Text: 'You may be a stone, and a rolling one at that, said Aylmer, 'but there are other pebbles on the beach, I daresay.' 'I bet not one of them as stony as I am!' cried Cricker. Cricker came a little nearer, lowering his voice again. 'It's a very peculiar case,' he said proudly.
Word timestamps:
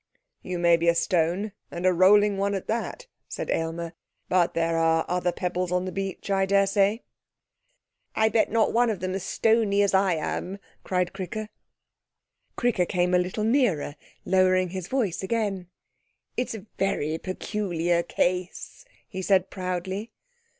'You 0.41 0.57
may 0.57 0.77
be 0.77 0.87
a 0.87 0.95
stone, 0.95 1.51
and 1.69 1.85
a 1.85 1.93
rolling 1.93 2.35
one 2.39 2.55
at 2.55 2.65
that, 2.65 3.05
said 3.27 3.51
Aylmer, 3.51 3.93
'but 4.29 4.55
there 4.55 4.75
are 4.75 5.05
other 5.07 5.31
pebbles 5.31 5.71
on 5.71 5.85
the 5.85 5.91
beach, 5.91 6.31
I 6.31 6.47
daresay.' 6.47 7.01
'I 8.15 8.29
bet 8.29 8.51
not 8.51 8.73
one 8.73 8.89
of 8.89 8.99
them 8.99 9.13
as 9.13 9.21
stony 9.21 9.83
as 9.83 9.93
I 9.93 10.15
am!' 10.15 10.57
cried 10.83 11.13
Cricker. 11.13 11.49
Cricker 12.55 12.87
came 12.87 13.13
a 13.13 13.19
little 13.19 13.43
nearer, 13.43 13.95
lowering 14.25 14.69
his 14.69 14.87
voice 14.87 15.21
again. 15.21 15.67
'It's 16.35 16.55
a 16.55 16.65
very 16.79 17.19
peculiar 17.19 18.01
case,' 18.01 18.85
he 19.07 19.21
said 19.21 19.51
proudly. 19.51 20.13